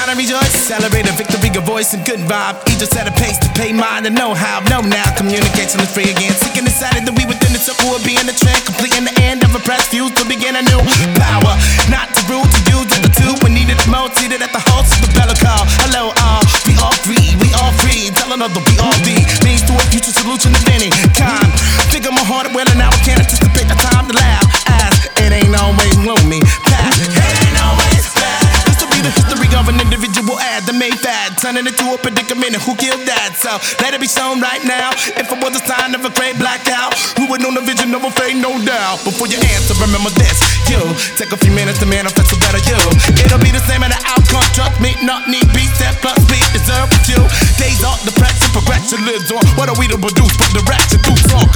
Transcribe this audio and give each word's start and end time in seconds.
time 0.00 0.16
to 0.16 0.16
rejoice. 0.16 0.52
Celebrate 0.64 1.08
a 1.08 1.12
victory, 1.12 1.50
a 1.52 1.60
voice, 1.60 1.92
and 1.92 2.04
good 2.04 2.20
vibe. 2.24 2.56
Each 2.68 2.84
set 2.88 3.08
a 3.08 3.12
pace 3.12 3.38
to 3.38 3.48
pay 3.52 3.72
mind 3.72 4.06
and 4.06 4.14
know 4.14 4.34
how. 4.34 4.60
Know 4.68 4.80
now, 4.80 5.04
communication 5.16 5.80
is 5.80 5.92
free 5.92 6.08
again. 6.08 6.32
Seeking 6.32 6.64
decided 6.64 7.04
that 7.04 7.14
we 7.16 7.26
within 7.26 7.52
the 7.52 7.60
circle 7.60 7.92
of 7.94 8.04
in 8.06 8.26
the 8.26 8.36
trend. 8.36 8.60
Completing 8.64 9.04
the 9.04 9.16
end 9.20 9.44
of 9.44 9.52
a 9.54 9.60
press 9.60 9.88
fuse 9.88 10.12
to 10.16 10.24
begin 10.24 10.56
a 10.56 10.62
new 10.62 10.80
power. 11.20 11.52
Not 11.92 12.08
to 12.16 12.20
rule, 12.30 12.46
to 12.46 12.60
use 12.72 12.88
it, 12.88 13.02
the 13.04 13.12
two. 13.12 13.32
We 13.44 13.52
needed 13.52 13.76
the 13.76 13.88
most, 13.90 14.16
seated 14.16 14.40
at 14.40 14.52
the 14.52 14.62
host 14.72 14.96
of 14.96 15.00
the 15.04 15.10
bell 15.12 15.32
call. 15.36 15.64
Hello, 15.84 16.12
all. 16.24 16.42
We 16.64 16.74
all 16.80 16.96
free, 17.04 17.36
we 17.40 17.52
all 17.60 17.72
free. 17.84 18.08
Tell 18.16 18.32
another 18.32 18.62
we 18.64 18.74
all 18.80 18.96
be. 19.04 19.20
Means 19.44 19.64
to 19.68 19.74
a 19.76 19.84
future 19.92 20.14
solution 20.14 20.54
of 20.54 20.64
any 20.72 20.88
kind. 21.16 21.39
Individual 30.00 30.40
ad 30.40 30.64
that 30.64 30.72
made 30.72 30.96
fad. 30.96 31.36
Turning 31.36 31.68
into 31.68 31.84
a 31.92 31.98
predicament, 32.00 32.56
who 32.64 32.72
killed 32.72 33.04
that? 33.04 33.36
So 33.36 33.52
let 33.84 33.92
it 33.92 34.00
be 34.00 34.08
shown 34.08 34.40
right 34.40 34.64
now. 34.64 34.96
If 34.96 35.28
it 35.28 35.38
was 35.44 35.52
a 35.60 35.62
sign 35.68 35.92
of 35.92 36.00
a 36.08 36.12
great 36.16 36.40
blackout, 36.40 36.96
who 37.20 37.28
would 37.28 37.44
know 37.44 37.52
the 37.52 37.60
vision 37.60 37.92
of 37.92 38.00
a 38.00 38.10
fate, 38.16 38.40
no 38.40 38.56
doubt. 38.64 39.04
Before 39.04 39.28
you 39.28 39.36
answer, 39.52 39.76
remember 39.76 40.08
this. 40.16 40.40
You 40.72 40.80
take 41.20 41.36
a 41.36 41.38
few 41.40 41.52
minutes 41.52 41.84
to 41.84 41.86
manifest 41.86 42.32
a 42.32 42.38
better 42.40 42.62
you. 42.64 42.80
It'll 43.20 43.42
be 43.44 43.52
the 43.52 43.60
same 43.68 43.84
in 43.84 43.92
the 43.92 44.00
outcome. 44.08 44.46
Trust 44.56 44.80
me, 44.80 44.96
not 45.04 45.28
need 45.28 45.44
beat 45.52 45.72
that 45.84 46.00
plus 46.00 46.16
beat 46.32 46.46
deserve 46.56 46.88
with 46.88 47.04
you. 47.04 47.20
Days 47.60 47.84
off, 47.84 48.00
the 48.00 48.14
depression, 48.16 48.48
progression 48.56 49.04
lives 49.04 49.28
on. 49.28 49.44
What 49.60 49.68
are 49.68 49.76
we 49.76 49.84
to 49.92 50.00
produce? 50.00 50.32
But 50.40 50.56
direction 50.56 51.04
through 51.04 51.20
song 51.28 51.49